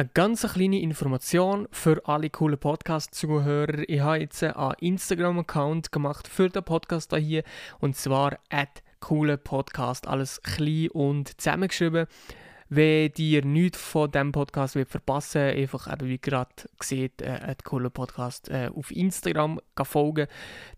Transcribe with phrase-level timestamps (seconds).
[0.00, 3.86] Eine ganz kleine Information für alle coolen Podcast-Zuhörer.
[3.86, 7.42] Ich habe jetzt einen Instagram-Account gemacht für den Podcast hier
[7.80, 10.08] und zwar at coole Podcast.
[10.08, 12.06] Alles klein und zusammengeschrieben.
[12.72, 17.90] Wenn ihr nichts von diesem Podcast verpassen wollt, einfach eben wie gerade gesehen, äh, coolen
[17.90, 20.28] Podcast äh, auf Instagram folgen.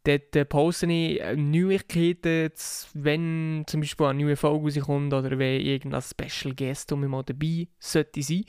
[0.05, 2.51] Dort äh, poste ich äh, Neuigkeiten,
[2.95, 7.69] wenn zum Beispiel eine neue Folge rauskommt oder wenn irgendein Special Guest um mal dabei
[7.79, 8.45] sollte sein,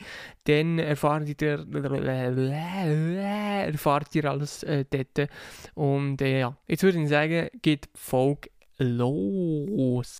[0.46, 1.68] dann erfahrt ihr,
[3.68, 5.30] erfahrt ihr alles äh, dort.
[5.74, 10.20] Und äh, ja, jetzt würde ich sagen, geht die Folge los.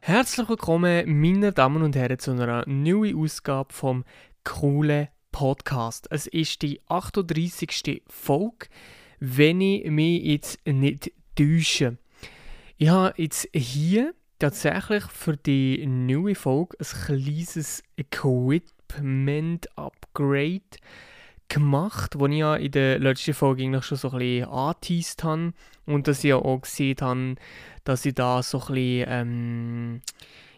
[0.00, 4.04] Herzlich willkommen, meine Damen und Herren, zu einer neuen Ausgabe vom
[4.42, 6.06] coolen Podcast.
[6.10, 8.02] Es ist die 38.
[8.08, 8.68] Folge,
[9.18, 11.98] wenn ich mich jetzt nicht täusche.
[12.78, 20.60] Ich habe jetzt hier tatsächlich für die neue Folge ein kleines Equipment-Upgrade
[21.48, 25.52] gemacht, das ich ja in der letzten Folge eigentlich schon so ein bisschen angeteased habe.
[25.86, 27.36] Und dass ich auch gesehen habe,
[27.84, 30.02] dass ich da so ein bisschen ähm,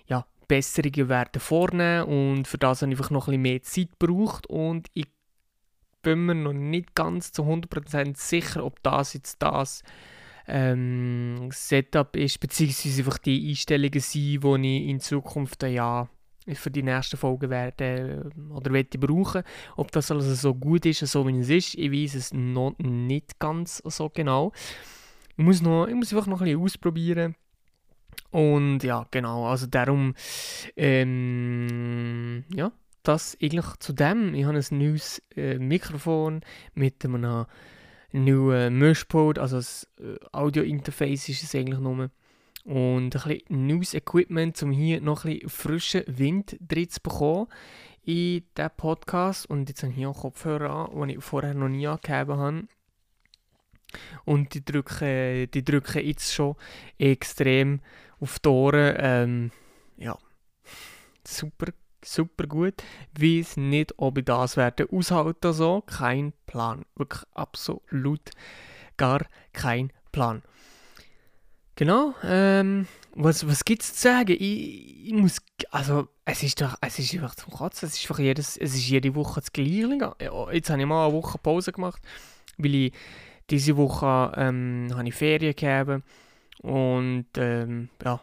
[0.07, 3.89] ja, Besserungen werde vornehmen und für das habe ich einfach noch ein bisschen mehr Zeit
[3.99, 4.47] gebraucht.
[4.47, 5.07] Und ich
[6.03, 9.83] bin mir noch nicht ganz zu 100% sicher, ob das jetzt das
[10.49, 16.09] ähm, Setup ist, beziehungsweise einfach die Einstellungen sind, die ich in Zukunft ja
[16.55, 19.43] für die nächsten Folgen werde oder werde brauchen.
[19.77, 23.39] Ob das alles so gut ist, so wie es ist, ich weiß es noch nicht
[23.39, 24.53] ganz so genau.
[25.37, 27.37] Ich muss, noch, ich muss einfach noch ein bisschen ausprobieren.
[28.31, 30.15] Und ja, genau, also darum,
[30.77, 34.35] ähm, ja, das eigentlich zu dem.
[34.35, 36.41] Ich habe ein neues äh, Mikrofon
[36.75, 37.47] mit einem
[38.13, 42.11] neuen Mischpult, also das äh, Audio-Interface ist es eigentlich nur.
[42.65, 47.49] Und ein bisschen neues Equipment, um hier noch ein bisschen frischen Wind drin zu bekommen
[48.05, 49.47] in diesem Podcast.
[49.47, 52.65] Und jetzt habe ich hier auch Kopfhörer an, die ich vorher noch nie angegeben habe.
[54.25, 56.57] Und die drücken, die drücken jetzt schon
[56.99, 57.81] extrem
[58.21, 58.95] auf die Ohren.
[58.99, 59.51] Ähm,
[59.97, 60.17] ja,
[61.27, 61.73] super
[62.05, 62.75] super gut.
[63.19, 65.83] Weiß nicht, ob ich das werde aushalten so.
[65.83, 66.85] Kein Plan.
[66.97, 68.31] Wirklich absolut
[68.97, 69.21] gar
[69.53, 70.43] kein Plan.
[71.75, 74.37] Genau, ähm, was, was gibt es zu sagen?
[74.39, 75.39] Ich, ich, muss,
[75.71, 78.89] also, es ist doch, es ist einfach zum Kotzen, es ist einfach jedes, es ist
[78.89, 80.15] jede Woche das Gleiche.
[80.53, 82.03] Jetzt habe ich mal eine Woche Pause gemacht,
[82.59, 82.93] weil ich
[83.49, 86.03] diese Woche, ähm, habe ich Ferien gegeben
[86.61, 88.21] und, ähm, ja,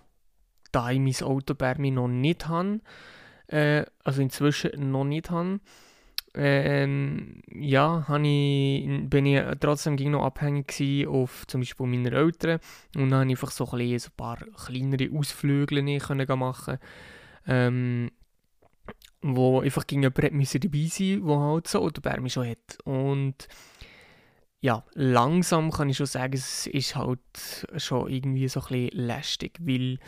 [0.71, 2.81] da ich mein Auto bei mir noch nicht habe,
[3.49, 5.59] äh, also inzwischen noch nicht habe,
[6.35, 12.59] ähm, ja, ich, bin ich trotzdem noch abhängig auf zum Beispiel meiner Eltern.
[12.95, 16.77] Und dann habe ich einfach so ein, paar kleinere Ausflüge können machen.
[17.47, 18.11] Ähm,
[19.21, 22.77] wo einfach gegenüber dabei sein wo halt so oder Bärmi schon hat.
[22.85, 23.47] Und
[24.61, 27.19] ja, langsam kann ich schon sagen, es ist halt
[27.77, 29.99] schon irgendwie so ein bisschen lästig, weil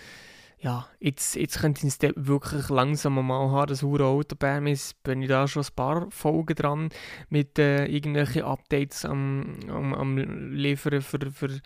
[0.62, 5.24] ja, jetzt, jetzt könnte ich es wirklich langsam mal haben, das Hure Autobahn ist, bin
[5.24, 6.90] ich da schon ein paar Folgen dran
[7.30, 11.62] mit äh, irgendwelchen Updates am, am, am liefern für, für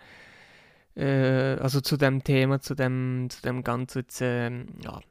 [0.95, 5.01] äh, also zu dem Thema, zu dem, zu dem ganzen, jetzt, äh, ja,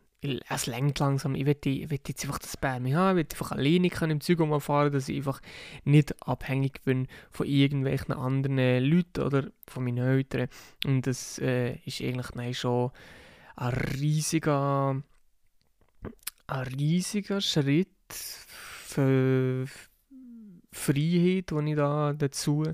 [0.49, 1.34] es lenkt langsam.
[1.34, 4.21] Ich will, ich will jetzt einfach das Bärmi haben, ich will einfach alleine können im
[4.23, 5.43] Zug mal fahren, dass ich einfach
[5.84, 10.49] nicht abhängig bin von irgendwelchen anderen Leuten oder von meinen Eltern.
[10.87, 12.91] Und das äh, ist eigentlich nein, schon
[13.57, 15.03] ein riesiger,
[16.47, 19.67] ein riesiger Schritt für
[20.73, 22.65] Freiheit, den ich da dazu,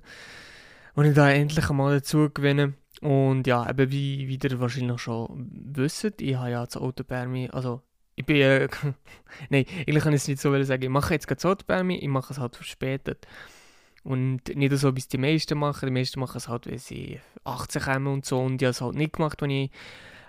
[0.96, 2.74] den ich da endlich einmal dazu gewinne.
[3.00, 7.26] Und ja, eben wie, wie ihr wahrscheinlich schon wisst, ich habe ja das Auto bei
[7.26, 7.82] mir, also
[8.14, 8.68] ich bin, äh,
[9.48, 11.82] nein, eigentlich kann ich es nicht so sagen, ich mache jetzt gerade das Auto bei
[11.82, 13.26] mir, ich mache es halt verspätet.
[14.02, 17.20] Und nicht so, wie es die meisten machen, die meisten machen es halt, weil sie
[17.44, 19.70] 18 kommen und so, und ich habe es halt nicht gemacht, wenn ich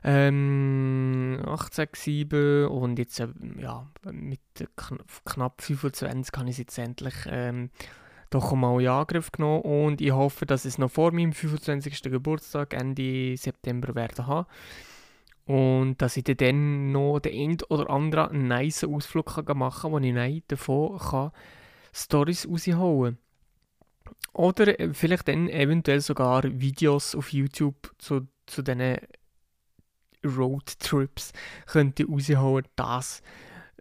[0.03, 3.27] ähm, 18, 7 und jetzt äh,
[3.59, 4.41] ja, mit
[4.75, 7.69] kn knapp 25 habe ich jetzt endlich ähm,
[8.31, 12.01] doch einmal in Angriff genommen und ich hoffe, dass ich es noch vor meinem 25.
[12.03, 14.47] Geburtstag Ende September werde haben
[15.45, 19.99] und dass ich dann noch den einen oder anderen nice Ausflug kann machen kann, wo
[19.99, 21.31] ich dann davon kann
[21.93, 23.17] Stories rausholen
[24.33, 28.97] Oder äh, vielleicht dann eventuell sogar Videos auf YouTube zu, zu diesen
[30.25, 31.33] Roadtrips
[31.65, 33.21] könnte rausholen, das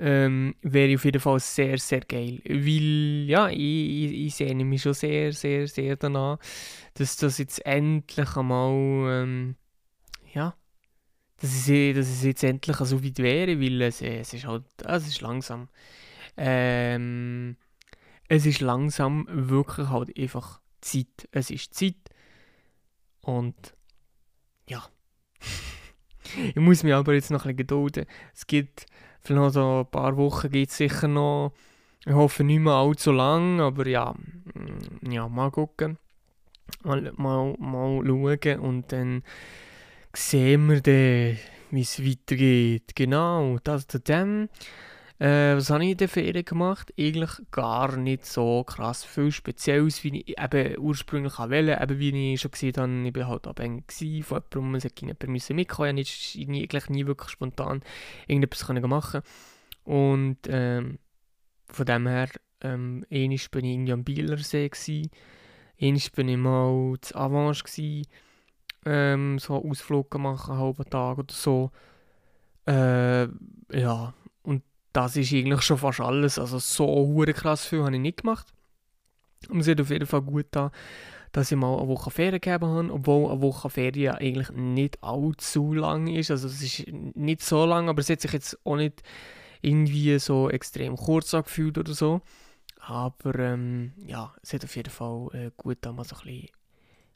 [0.00, 2.40] ähm, wäre auf jeden Fall sehr, sehr geil.
[2.44, 6.38] Weil, ja, ich, ich, ich sehne mich schon sehr, sehr, sehr danach,
[6.94, 9.56] dass das jetzt endlich einmal, ähm,
[10.32, 10.56] ja,
[11.40, 15.06] dass es, dass es jetzt endlich so weit wäre, weil es, es ist halt, es
[15.06, 15.68] ist langsam.
[16.36, 17.56] Ähm,
[18.28, 21.28] es ist langsam wirklich halt einfach Zeit.
[21.32, 21.96] Es ist Zeit.
[23.20, 23.74] Und
[24.68, 24.82] ja.
[26.48, 28.06] ich muss mich aber jetzt noch ein bisschen gedulden.
[28.34, 28.86] Es gibt
[29.20, 31.52] vielleicht noch so ein paar Wochen geht sicher noch.
[32.06, 34.14] Ich hoffe nicht mehr allzu lang, aber ja,
[34.54, 35.98] mm, ja mal gucken.
[36.82, 39.22] Mal, mal, mal schauen und dann
[40.14, 41.36] sehen wir
[41.70, 42.94] wie es weitergeht.
[42.94, 44.48] Genau, das zu dem.
[45.20, 46.94] Äh, was habe ich in der Ferien gemacht?
[46.98, 51.78] Eigentlich gar nicht so krass viel Spezielles, wie ich eben ursprünglich wollte.
[51.78, 53.84] Eben wie ich schon gesehen habe, ich war halt abhängig
[54.24, 57.82] von jemandem, es hätte jemand mitkommen Ich konnte nie, eigentlich nie wirklich spontan
[58.28, 59.20] irgendetwas können machen
[59.84, 60.98] Und ähm,
[61.68, 62.30] von dem her,
[62.62, 68.06] ähm, einmal war ich irgendwie am Bielersee, einmal war ich mal zu Avange, gewesen,
[68.86, 71.72] ähm, so einen Ausflug machen, einen halben Tag oder so.
[72.66, 73.24] Äh,
[73.78, 74.14] ja,
[74.92, 76.38] das ist eigentlich schon fast alles.
[76.38, 78.52] Also so hure krass viel habe ich nicht gemacht.
[79.48, 80.70] Und es hat auf jeden Fall gut da,
[81.32, 85.72] dass ich mal eine Woche Ferien gegeben habe, obwohl eine Woche Ferien eigentlich nicht allzu
[85.72, 86.30] lang ist.
[86.30, 89.02] Also es ist nicht so lang, aber es hat sich jetzt auch nicht
[89.62, 92.20] irgendwie so extrem kurz angefühlt oder so.
[92.80, 96.48] Aber ähm, ja, es hat auf jeden Fall äh, gut da mal so ein bisschen,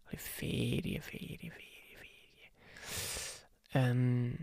[0.06, 1.53] ein bisschen Ferien, Ferien, Ferien,
[1.99, 2.50] Ferien.
[3.75, 4.38] Ähm,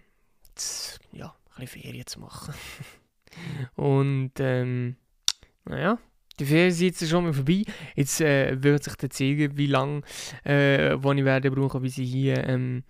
[0.55, 2.53] das, ja, ein bisschen Ferien zu machen.
[3.75, 4.95] Und ähm,
[5.65, 5.97] naja,
[6.39, 7.63] die Ferien sind jetzt schon mal vorbei.
[7.95, 10.01] Jetzt äh, wird sich dann zeigen, wie lange
[10.45, 12.83] äh, ich werde brauchen, bis ich hier, ähm,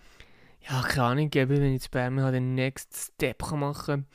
[0.69, 4.05] ja, keine Ahnung, gebe, wenn ich jetzt bei den Next Step machen kann.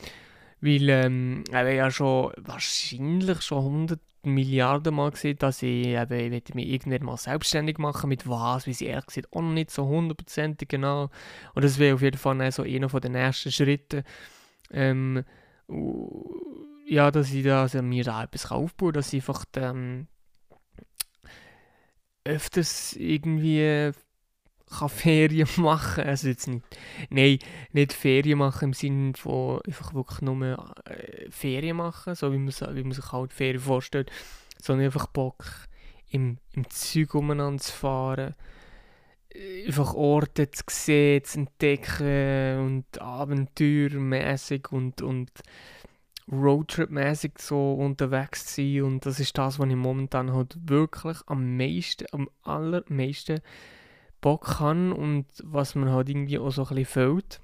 [0.60, 6.54] Weil ähm, ich ja schon wahrscheinlich schon 100 Milliarden Mal gesehen, dass ich, eben, ich
[6.54, 9.86] mich irgendwann mal selbstständig machen mit was, wie sie ehrlich gesagt auch noch nicht so
[9.86, 11.10] hundertprozentig genau.
[11.54, 14.02] Und das wäre auf jeden Fall so einer von den ersten Schritten.
[14.72, 15.24] Ähm,
[15.68, 20.06] ja, dass ich da also mir da etwas aufbaue, dass ich einfach ähm,
[22.24, 23.92] öfters irgendwie
[24.68, 26.04] kann Ferien machen.
[26.04, 26.64] Also jetzt nicht,
[27.10, 27.38] nein,
[27.72, 32.52] nicht Ferien machen im Sinne von einfach wirklich nur äh, Ferien machen, so wie man,
[32.76, 34.10] wie man sich halt Ferien vorstellt,
[34.60, 35.44] sondern einfach Bock
[36.10, 38.34] im, im Zeug umeinander zu fahren,
[39.66, 45.30] einfach Orte zu sehen, zu entdecken und abenteuermäßig und, und
[46.30, 48.82] Roadtrip-mäßig so unterwegs zu sein.
[48.82, 53.40] Und das ist das, was ich momentan halt wirklich am meisten, am allermeisten
[54.20, 57.40] Bock habe und was mir halt irgendwie auch so ein bisschen fehlt.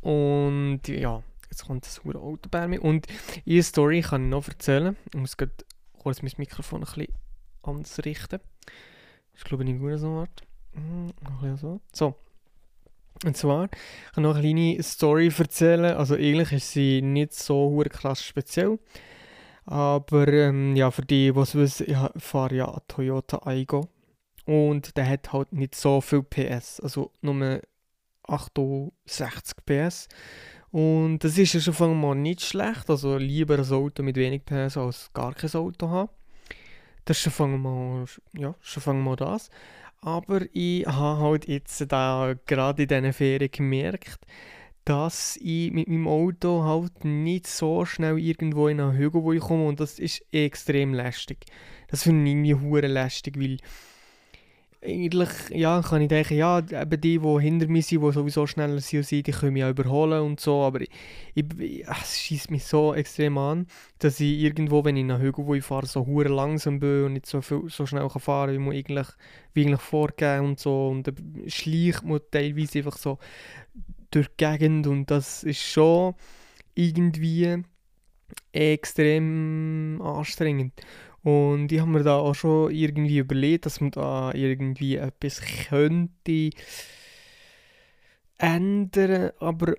[0.00, 2.82] Und ja, jetzt kommt das hure Auto bei mir.
[2.82, 3.06] Und
[3.44, 4.96] ihre Story kann ich noch erzählen.
[5.12, 7.14] Ich muss kurz mein Mikrofon ein bisschen
[7.62, 8.40] anders richten.
[9.32, 10.42] Das ist glaube ich nicht gut so Art.
[10.74, 11.80] Hm, so.
[11.92, 12.14] So.
[13.24, 15.96] Und zwar ich kann noch eine kleine Story erzählen.
[15.96, 18.78] Also eigentlich ist sie nicht so krass speziell.
[19.64, 23.88] Aber ähm, ja, für die, es wissen, ich fahre ja einen Toyota Aygo.
[24.44, 26.80] Und der hat halt nicht so viel PS.
[26.80, 27.60] Also nur
[28.24, 30.08] 68 PS.
[30.72, 32.90] Und das ist ja schon mal nicht schlecht.
[32.90, 36.10] Also lieber ein Auto mit wenig PS als gar kein Auto haben.
[37.04, 39.50] Das ist schon mal, ja, schon mal das.
[40.04, 44.18] Aber ich habe halt jetzt da gerade in diesen Ferien gemerkt,
[44.84, 49.78] dass ich mit meinem Auto halt nicht so schnell irgendwo in einen Hügel komme und
[49.78, 51.44] das ist extrem lästig.
[51.86, 53.58] Das finde ich irgendwie hure lästig, weil
[54.84, 58.80] eigentlich ja, kann ich denken, ja, eben die, die hinter mir sind, die sowieso schneller
[58.80, 60.90] sind, die können mich ja überholen und so, aber ich,
[61.34, 63.66] ich, es schießt mich so extrem an,
[64.00, 67.26] dass ich irgendwo, wenn ich nach Hügel wo fahre, so hure langsam bin und nicht
[67.26, 69.06] so, viel, so schnell kann fahren kann, man eigentlich,
[69.54, 73.18] wie eigentlich vorgehen und so und dann schleicht man teilweise einfach so
[74.10, 76.14] durch die Gegend und das ist schon
[76.74, 77.62] irgendwie
[78.52, 80.72] extrem anstrengend.
[81.22, 86.50] Und ich habe mir da auch schon irgendwie überlegt, dass man da irgendwie etwas könnte
[88.38, 89.74] ändern, aber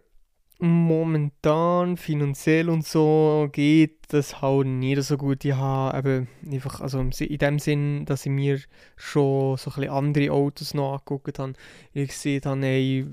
[0.60, 5.44] momentan finanziell und so geht das halt nicht so gut.
[5.44, 8.62] Ich habe eben einfach, also in dem Sinn, dass ich mir
[8.96, 11.54] schon so ein bisschen andere Autos noch angeguckt habe.
[11.92, 13.06] Ich sehe dann, ey,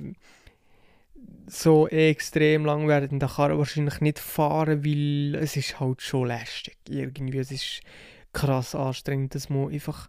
[1.49, 6.29] so extrem lang werden, da kann er wahrscheinlich nicht fahren, weil es ist halt schon
[6.29, 6.79] lästig.
[6.89, 7.81] Irgendwie, es ist
[8.33, 10.09] krass anstrengend, dass man einfach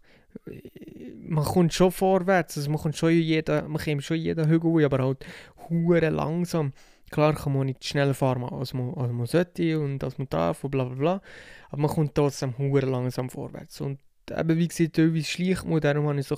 [1.24, 5.00] man kommt schon vorwärts, also man kommt schon jeden, man kommt schon jeden Hügel, aber
[5.00, 5.26] halt
[5.70, 6.74] hure langsam.
[7.10, 10.64] Klar kann man nicht schneller fahren, als man, als man sollte und als man darf
[10.64, 11.22] und bla bla bla.
[11.70, 13.82] Aber man kommt trotzdem hure langsam vorwärts.
[13.82, 14.00] Und
[14.30, 16.38] eben, wie gesagt, teilweise schleicht man, darum habe ich so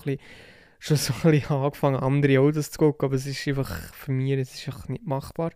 [0.79, 4.31] schon so ein bisschen angefangen, andere Autos zu gucken, aber es ist einfach, für mich,
[4.33, 5.51] es ist nicht machbar.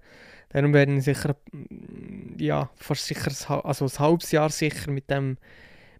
[0.50, 1.36] Darum werden ich sicher,
[2.38, 5.38] ja, fast sicher, also ein halbes Jahr sicher mit dem,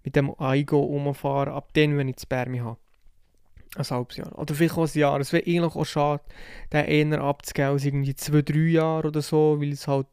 [0.08, 2.78] mit dem Aigo umfahren, ab dann, wenn ich das Bärmi habe.
[3.76, 4.40] Ein halbes Jahr.
[4.40, 5.20] Oder vielleicht auch ein Jahr.
[5.20, 6.24] Es wäre eigentlich auch schade,
[6.72, 10.08] den eher abzugeben als irgendwie zwei, drei Jahre oder so, weil es halt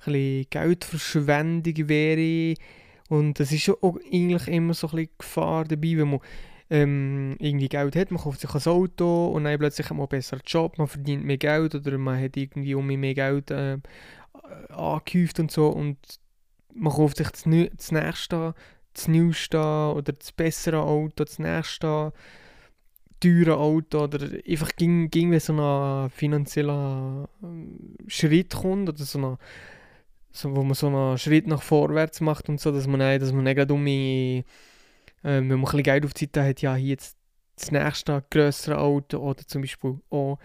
[0.00, 2.54] ein bisschen Geldverschwendung wäre.
[3.08, 6.20] Und es ist auch eigentlich immer so ein bisschen Gefahr dabei, wenn man
[6.68, 10.10] ähm, irgendwie Geld hat, man kauft sich ein Auto und dann plötzlich hat man einen
[10.10, 13.78] besseren Job, man verdient mehr Geld oder man hat irgendwie um mehr Geld äh,
[14.68, 15.98] angehäuft und so und
[16.72, 17.42] man kauft sich das,
[17.76, 18.54] das nächste,
[18.94, 22.12] das neueste oder das bessere Auto, das nächste
[23.20, 24.18] teure Auto oder
[24.48, 29.38] einfach ging, ging wie so ein finanzieller ähm, Schritt kommt oder so eine,
[30.32, 33.32] so, wo man so einen Schritt nach vorwärts macht und so, dass man nicht, dass
[33.32, 34.44] man nicht um mich, äh,
[35.22, 37.16] wenn man ein bisschen Geld auf die Seite hat, ja hier jetzt
[37.56, 40.38] das nächste größere Auto oder zum Beispiel auch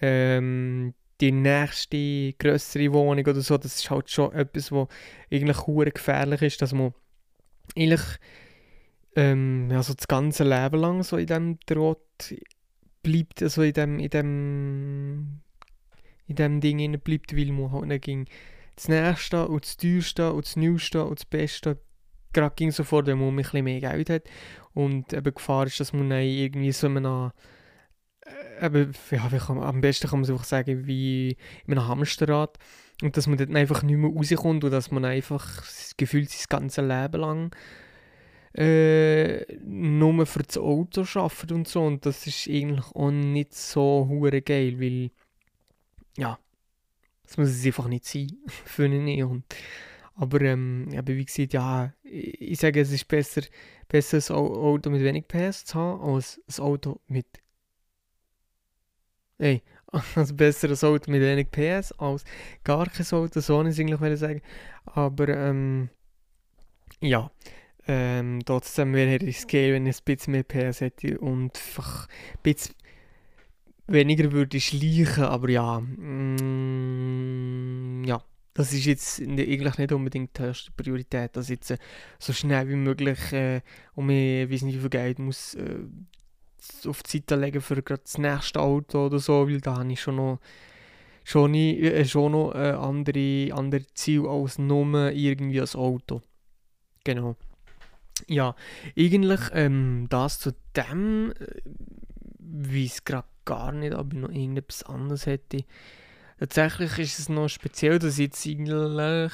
[0.00, 4.88] ähm, die nächste größere Wohnung oder so, das ist halt schon etwas, was
[5.32, 6.94] eigentlich gefährlich ist, dass man
[7.76, 8.02] eigentlich
[9.16, 12.34] ähm, also das ganze Leben lang so in dem Trott
[13.02, 15.40] bleibt, also in dem, in dem,
[16.26, 18.26] in dem Ding bleibt, weil man halt nicht ging.
[18.76, 21.78] Das Nächste und das Teuerste und das Neueste und das Beste
[22.32, 24.24] gerade ging sofort, wenn man ein bisschen mehr Geld hat.
[24.74, 27.32] Und eben Gefahr ist, dass man dann irgendwie so einem
[28.24, 32.58] äh, eben, ja, kann, am besten kann man es einfach sagen, wie in einem Hamsterrad
[33.02, 36.46] und dass man dort einfach nicht mehr rauskommt und dass man einfach das Gefühl sein
[36.48, 37.50] ganzes Leben lang
[38.54, 41.82] äh, nur für das Auto arbeitet und so.
[41.84, 45.10] Und das ist eigentlich auch nicht so hure geil, weil
[46.16, 46.38] ja,
[47.24, 49.22] das muss es einfach nicht sein für ihn.
[49.24, 49.44] Und,
[50.16, 53.42] aber ähm, aber wie gesagt, ja, ich, ich sage, es ist besser,
[53.86, 57.26] besser ein Auto mit wenig PS zu haben, als ein Auto mit
[59.40, 59.62] Ey,
[60.14, 62.24] also besser ein Auto mit wenig PS als
[62.64, 64.42] gar kein Auto, so ich es eigentlich sagen.
[64.84, 65.88] Aber ähm,
[67.00, 67.30] ja,
[67.86, 72.38] ähm, trotzdem wäre es geil, wenn ich ein bisschen mehr PS hätte und einfach ein
[72.42, 72.74] bisschen
[73.86, 76.44] weniger würde schleichen, aber ja, mm,
[78.04, 81.78] ja, das ist jetzt eigentlich nicht unbedingt die höchste Priorität, dass jetzt äh,
[82.18, 83.62] so schnell wie möglich äh,
[83.94, 85.78] um ich weiß nicht wie muss äh,
[86.86, 90.16] auf die Seite legen für das nächste Auto oder so, weil da habe ich schon
[90.16, 90.38] noch
[91.28, 96.22] schon, äh, schon noch äh, andere, andere Ziele als nur irgendwie ein Auto.
[97.04, 97.36] Genau.
[98.26, 98.54] Ja,
[98.96, 101.46] eigentlich ähm, das zu dem, äh,
[102.38, 105.64] wie es gerade gar nicht, ob ich noch irgendetwas anderes hätte.
[106.38, 109.32] Tatsächlich ist es noch speziell, dass ich jetzt eigentlich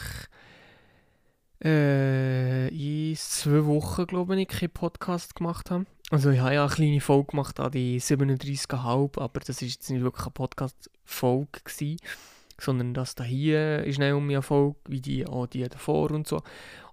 [1.62, 5.86] äh, in zwei Wochen, glaube ich, keinen Podcast gemacht habe.
[6.14, 9.90] Also ich habe ja eine kleine Folge gemacht an die 37,5, aber das ist jetzt
[9.90, 11.58] nicht wirklich eine Podcast-Folge
[12.56, 16.28] sondern das da hier ist nicht um eine Folge, wie die auch die davor und
[16.28, 16.40] so.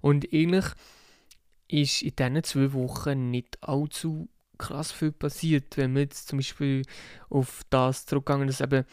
[0.01, 0.65] Und eigentlich
[1.67, 5.77] ist in diesen zwei Wochen nicht allzu krass viel passiert.
[5.77, 6.81] Wenn wir jetzt zum Beispiel
[7.29, 8.85] auf das zurückgegangen, dass eben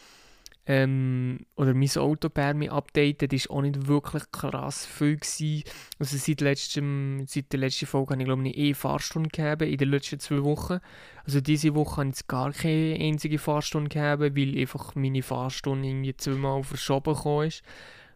[0.69, 5.63] ähm, oder mein Auto bei mir updatet, ist auch nicht wirklich krass viel gewesen.
[5.97, 9.77] Also seit, letztem, seit der letzten Folge habe ich glaube ich eh Fahrstunde gegeben in
[9.77, 10.77] den letzten zwei Wochen.
[11.25, 16.15] Also diese Woche habe ich gar keine einzige Fahrstunde gegeben, weil einfach meine Fahrstunde irgendwie
[16.15, 17.63] zweimal verschoben ist,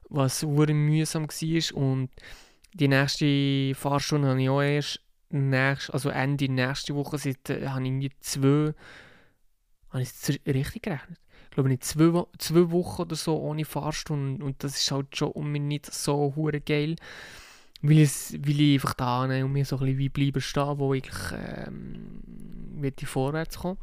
[0.09, 2.11] was sehr mühsam war und
[2.73, 7.81] die nächste Fahrstunde habe ich auch erst nächst, also Ende nächste Woche seit, äh, habe
[7.81, 8.75] ich irgendwie zwei,
[9.89, 11.22] habe ich es richtig gerechnet?
[11.53, 15.33] Ich glaube nicht zwei, zwei Wochen oder so ohne Fahrstunde und das ist halt schon
[15.33, 16.95] um mich nicht so hure geil,
[17.83, 20.95] weil, es, weil ich einfach da und mir so ein bisschen wie bleiben stehen, wo
[20.95, 22.23] ich ähm,
[22.81, 23.77] ich vorwärts kommen.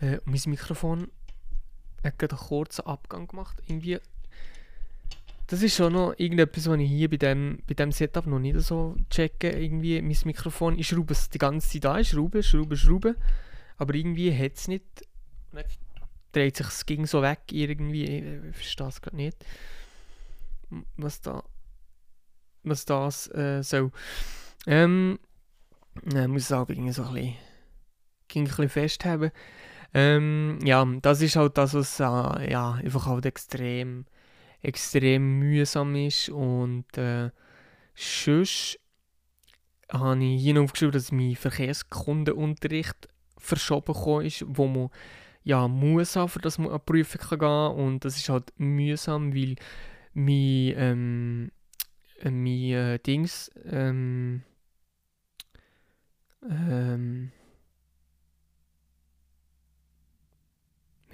[0.00, 1.06] Äh, mein Mikrofon
[2.02, 4.00] hat gerade einen kurzen Abgang gemacht, irgendwie
[5.46, 8.58] das ist schon noch irgendetwas, was ich hier bei dem, bei dem Setup noch nicht
[8.58, 9.50] so checke.
[9.50, 13.14] Irgendwie mein Mikrofon, ich schraube es die ganze Zeit an, schraube, schraube, schraube.
[13.76, 14.82] Aber irgendwie hat es nicht.
[16.32, 18.04] Dreht sich es ging so weg irgendwie.
[18.50, 19.36] Ich verstehe es gerade nicht.
[20.96, 21.42] Was da.
[22.62, 23.90] Was das äh, so.
[24.66, 25.18] Ähm.
[26.04, 27.36] Ich muss es auch irgendwie so ein bisschen.
[28.28, 29.30] Ging ein bisschen festhaben.
[29.94, 34.04] Ähm, ja, das ist halt das, was äh, ja, einfach halt extrem
[34.62, 36.28] extrem mühsam ist.
[36.28, 37.30] Und äh,
[37.94, 38.78] sonst
[39.90, 43.08] habe ich hier aufgeschrieben, dass mein Verkehrskundenunterricht
[43.38, 44.90] verschoben ist, wo man
[45.48, 47.86] ja, muss haben, für dass man an die Prüfung kann gehen.
[47.86, 49.56] Und das ist halt mühsam, weil
[50.12, 51.50] mein, ähm,
[52.20, 54.42] äh, mein äh, Dings, ähm,
[56.42, 57.32] ähm,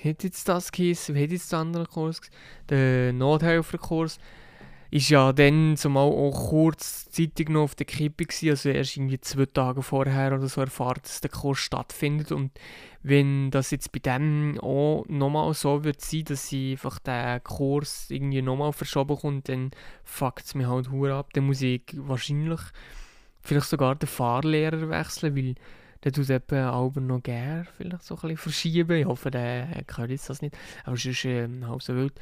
[0.04, 2.20] hat jetzt das geheißen, wie hat jetzt der andere Kurs,
[2.68, 4.18] der Nothelferkurs,
[4.94, 9.46] ist ja dann zumal auch kurzzeitig noch auf der Kippe gewesen, also erst irgendwie zwei
[9.46, 12.30] Tage vorher oder so erfahren, dass der Kurs stattfindet.
[12.30, 12.52] Und
[13.02, 18.08] wenn das jetzt bei dem auch nochmal so wird sein, dass sie einfach den Kurs
[18.08, 19.72] irgendwie nochmal verschoben kommt, dann
[20.04, 22.60] fuckt es mich halt hure ab, dann muss ich wahrscheinlich
[23.40, 25.56] vielleicht sogar den Fahrlehrer wechseln, weil
[26.04, 30.10] der tut eben auch noch gerne vielleicht so ein bisschen verschieben, ich hoffe, der hört
[30.10, 32.12] jetzt das nicht, aber es ist äh, halb so wild.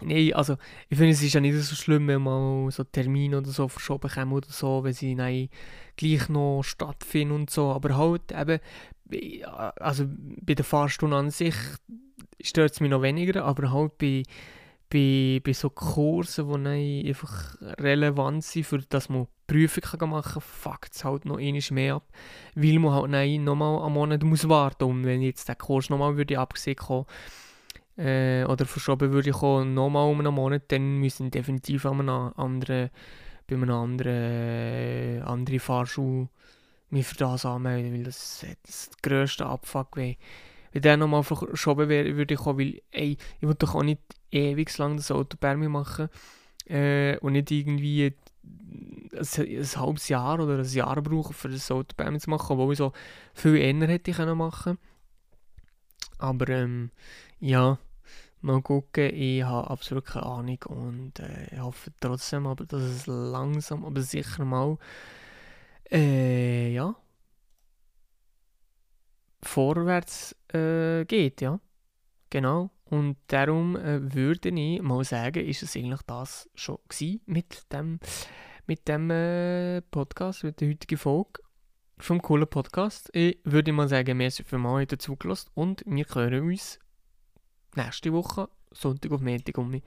[0.00, 0.56] Nein, also
[0.88, 4.10] ich finde, es ist ja nicht so schlimm, wenn mal so Termine oder so verschoben
[4.10, 5.48] kommen oder so, wenn sie nein,
[5.96, 7.70] gleich noch stattfinden und so.
[7.70, 8.58] Aber halt eben,
[9.76, 11.54] also bei der Fahrstunde an sich
[12.40, 14.22] stört es mich noch weniger, aber halt bei,
[14.90, 20.94] bei, bei so Kursen, die einfach relevant sind, für dass man Prüfungen machen kann, fuckt
[20.94, 22.08] es halt noch einiges mehr ab,
[22.54, 25.06] weil man halt nein, nochmal einen Monat muss warten muss.
[25.06, 27.06] Wenn jetzt der Kurs nochmal würde abgesehen kommen,
[27.96, 32.90] äh, oder verschoben würde kommen, nochmal um einen Monat, dann müssen definitiv an einem anderen,
[33.46, 36.28] bei einem anderen äh, andere Fahrschule
[36.92, 40.16] mich für das anmelden, weil das, das grösste Abfuck wäre.
[40.72, 44.00] Wenn der nochmal verschoben wäre, würde ich kommen, weil ey, ich will doch auch nicht
[44.30, 46.08] ewig lang das Auto bei machen
[46.66, 48.14] äh, und nicht irgendwie ein,
[49.18, 52.78] ein, halbes Jahr oder ein Jahr brauchen, für das Auto bei zu machen, obwohl ich
[52.78, 52.92] so
[53.34, 54.78] viel eher hätte ich können machen
[56.18, 56.90] Aber ähm,
[57.42, 57.76] ja,
[58.40, 59.12] mal gucken.
[59.14, 64.44] Ich habe absolut keine Ahnung und äh, hoffe trotzdem, aber, dass es langsam, aber sicher
[64.44, 64.78] mal
[65.90, 66.94] äh, ja,
[69.42, 71.60] vorwärts äh, geht, ja.
[72.30, 72.70] Genau.
[72.84, 76.78] Und darum äh, würde ich mal sagen, ist es eigentlich das schon
[77.26, 77.98] mit dem,
[78.66, 81.42] mit dem äh, Podcast, mit der heutigen Folge
[81.98, 83.10] vom coolen Podcast.
[83.12, 86.78] Ich würde mal sagen, merci für mal dazugelassen und wir hören uns
[87.76, 89.82] nächste Woche, Sonntag auf Montag um mich.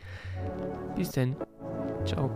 [0.95, 1.35] Bis dann.
[2.05, 2.31] Ciao.